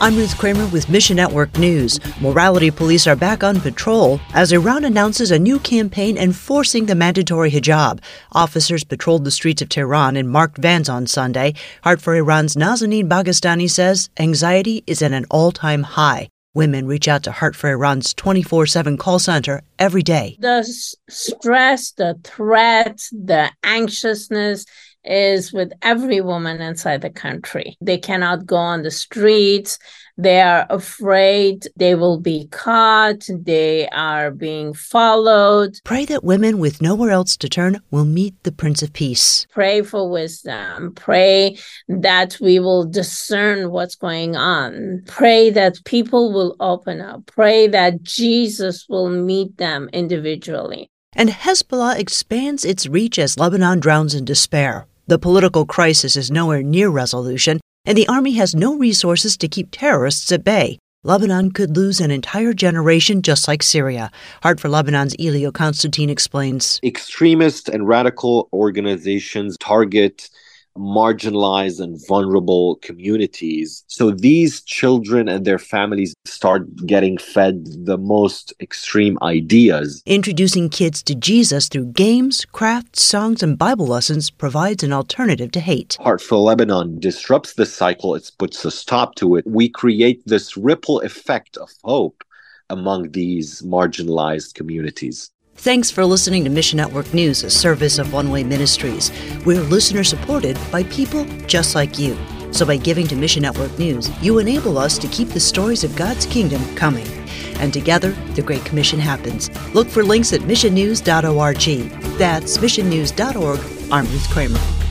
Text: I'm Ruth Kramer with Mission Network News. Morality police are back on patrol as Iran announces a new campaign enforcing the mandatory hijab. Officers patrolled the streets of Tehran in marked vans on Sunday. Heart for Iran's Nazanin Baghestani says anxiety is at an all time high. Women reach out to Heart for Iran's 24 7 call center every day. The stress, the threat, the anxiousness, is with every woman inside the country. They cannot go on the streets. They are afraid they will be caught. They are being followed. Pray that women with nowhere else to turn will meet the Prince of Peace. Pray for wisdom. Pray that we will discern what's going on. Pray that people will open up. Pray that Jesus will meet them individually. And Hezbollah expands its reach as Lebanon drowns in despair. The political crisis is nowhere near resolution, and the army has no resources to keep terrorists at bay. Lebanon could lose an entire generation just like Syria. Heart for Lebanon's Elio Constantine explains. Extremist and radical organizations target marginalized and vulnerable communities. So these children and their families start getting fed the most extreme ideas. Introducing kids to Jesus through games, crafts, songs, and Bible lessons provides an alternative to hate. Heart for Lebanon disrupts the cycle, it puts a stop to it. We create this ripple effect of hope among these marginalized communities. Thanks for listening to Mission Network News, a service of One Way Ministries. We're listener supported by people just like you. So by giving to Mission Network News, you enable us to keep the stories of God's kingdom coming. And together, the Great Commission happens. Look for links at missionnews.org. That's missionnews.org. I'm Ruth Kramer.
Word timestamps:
I'm 0.00 0.14
Ruth 0.14 0.38
Kramer 0.38 0.68
with 0.68 0.88
Mission 0.88 1.16
Network 1.16 1.58
News. 1.58 1.98
Morality 2.20 2.70
police 2.70 3.08
are 3.08 3.16
back 3.16 3.42
on 3.42 3.60
patrol 3.60 4.20
as 4.32 4.52
Iran 4.52 4.84
announces 4.84 5.32
a 5.32 5.40
new 5.40 5.58
campaign 5.58 6.16
enforcing 6.16 6.86
the 6.86 6.94
mandatory 6.94 7.50
hijab. 7.50 7.98
Officers 8.30 8.84
patrolled 8.84 9.24
the 9.24 9.32
streets 9.32 9.60
of 9.60 9.68
Tehran 9.68 10.16
in 10.16 10.28
marked 10.28 10.58
vans 10.58 10.88
on 10.88 11.08
Sunday. 11.08 11.54
Heart 11.82 12.00
for 12.00 12.14
Iran's 12.14 12.54
Nazanin 12.54 13.08
Baghestani 13.08 13.68
says 13.68 14.08
anxiety 14.20 14.84
is 14.86 15.02
at 15.02 15.10
an 15.10 15.26
all 15.32 15.50
time 15.50 15.82
high. 15.82 16.28
Women 16.54 16.86
reach 16.86 17.08
out 17.08 17.24
to 17.24 17.32
Heart 17.32 17.56
for 17.56 17.68
Iran's 17.68 18.14
24 18.14 18.66
7 18.66 18.96
call 18.98 19.18
center 19.18 19.62
every 19.80 20.02
day. 20.02 20.36
The 20.38 20.62
stress, 21.08 21.90
the 21.90 22.20
threat, 22.22 23.00
the 23.10 23.50
anxiousness, 23.64 24.64
is 25.04 25.52
with 25.52 25.72
every 25.82 26.20
woman 26.20 26.60
inside 26.60 27.02
the 27.02 27.10
country. 27.10 27.76
They 27.80 27.98
cannot 27.98 28.46
go 28.46 28.56
on 28.56 28.82
the 28.82 28.90
streets. 28.90 29.78
They 30.16 30.40
are 30.40 30.66
afraid 30.68 31.68
they 31.76 31.94
will 31.94 32.18
be 32.18 32.48
caught. 32.48 33.24
They 33.28 33.88
are 33.90 34.32
being 34.32 34.74
followed. 34.74 35.78
Pray 35.84 36.04
that 36.06 36.24
women 36.24 36.58
with 36.58 36.82
nowhere 36.82 37.10
else 37.10 37.36
to 37.36 37.48
turn 37.48 37.80
will 37.92 38.04
meet 38.04 38.34
the 38.42 38.50
Prince 38.50 38.82
of 38.82 38.92
Peace. 38.92 39.46
Pray 39.50 39.82
for 39.82 40.10
wisdom. 40.10 40.92
Pray 40.94 41.56
that 41.88 42.36
we 42.40 42.58
will 42.58 42.84
discern 42.84 43.70
what's 43.70 43.94
going 43.94 44.34
on. 44.34 45.02
Pray 45.06 45.50
that 45.50 45.76
people 45.84 46.32
will 46.32 46.56
open 46.58 47.00
up. 47.00 47.24
Pray 47.26 47.68
that 47.68 48.02
Jesus 48.02 48.86
will 48.88 49.08
meet 49.08 49.56
them 49.56 49.88
individually. 49.92 50.90
And 51.18 51.30
Hezbollah 51.30 51.98
expands 51.98 52.64
its 52.64 52.86
reach 52.86 53.18
as 53.18 53.36
Lebanon 53.36 53.80
drowns 53.80 54.14
in 54.14 54.24
despair. 54.24 54.86
The 55.08 55.18
political 55.18 55.66
crisis 55.66 56.14
is 56.14 56.30
nowhere 56.30 56.62
near 56.62 56.90
resolution, 56.90 57.58
and 57.84 57.98
the 57.98 58.06
army 58.06 58.34
has 58.34 58.54
no 58.54 58.76
resources 58.76 59.36
to 59.38 59.48
keep 59.48 59.72
terrorists 59.72 60.30
at 60.30 60.44
bay. 60.44 60.78
Lebanon 61.02 61.50
could 61.50 61.76
lose 61.76 62.00
an 62.00 62.12
entire 62.12 62.52
generation 62.52 63.20
just 63.20 63.48
like 63.48 63.64
Syria. 63.64 64.12
Heart 64.44 64.60
for 64.60 64.68
Lebanon's 64.68 65.16
Elio 65.18 65.50
Constantine 65.50 66.08
explains. 66.08 66.78
Extremist 66.84 67.68
and 67.68 67.88
radical 67.88 68.48
organizations 68.52 69.56
target 69.58 70.30
marginalized 70.78 71.80
and 71.80 71.98
vulnerable 72.06 72.76
communities. 72.76 73.84
So 73.86 74.10
these 74.10 74.62
children 74.62 75.28
and 75.28 75.44
their 75.44 75.58
families 75.58 76.14
start 76.24 76.86
getting 76.86 77.18
fed 77.18 77.66
the 77.84 77.98
most 77.98 78.52
extreme 78.60 79.18
ideas. 79.22 80.02
Introducing 80.06 80.68
kids 80.68 81.02
to 81.04 81.14
Jesus 81.14 81.68
through 81.68 81.86
games, 81.86 82.44
crafts, 82.44 83.02
songs, 83.02 83.42
and 83.42 83.58
Bible 83.58 83.86
lessons 83.86 84.30
provides 84.30 84.82
an 84.82 84.92
alternative 84.92 85.50
to 85.52 85.60
hate. 85.60 85.96
Heart 86.00 86.22
for 86.22 86.36
Lebanon 86.36 87.00
disrupts 87.00 87.54
the 87.54 87.66
cycle, 87.66 88.14
it 88.14 88.30
puts 88.38 88.64
a 88.64 88.70
stop 88.70 89.14
to 89.16 89.36
it. 89.36 89.46
We 89.46 89.68
create 89.68 90.22
this 90.26 90.56
ripple 90.56 91.00
effect 91.00 91.56
of 91.56 91.70
hope 91.84 92.24
among 92.70 93.12
these 93.12 93.62
marginalized 93.62 94.54
communities. 94.54 95.30
Thanks 95.60 95.90
for 95.90 96.04
listening 96.04 96.44
to 96.44 96.50
Mission 96.50 96.76
Network 96.76 97.12
News, 97.12 97.42
a 97.42 97.50
service 97.50 97.98
of 97.98 98.12
One 98.12 98.30
Way 98.30 98.44
Ministries. 98.44 99.10
We're 99.44 99.60
listener 99.60 100.04
supported 100.04 100.56
by 100.70 100.84
people 100.84 101.24
just 101.48 101.74
like 101.74 101.98
you. 101.98 102.16
So 102.52 102.64
by 102.64 102.76
giving 102.76 103.08
to 103.08 103.16
Mission 103.16 103.42
Network 103.42 103.76
News, 103.76 104.08
you 104.22 104.38
enable 104.38 104.78
us 104.78 104.98
to 104.98 105.08
keep 105.08 105.30
the 105.30 105.40
stories 105.40 105.82
of 105.82 105.96
God's 105.96 106.26
kingdom 106.26 106.62
coming. 106.76 107.08
And 107.58 107.72
together, 107.72 108.12
the 108.36 108.42
Great 108.42 108.64
Commission 108.64 109.00
happens. 109.00 109.50
Look 109.74 109.88
for 109.88 110.04
links 110.04 110.32
at 110.32 110.42
missionnews.org. 110.42 111.90
That's 112.18 112.58
missionnews.org. 112.58 113.92
I'm 113.92 114.04
Ruth 114.12 114.30
Kramer. 114.30 114.87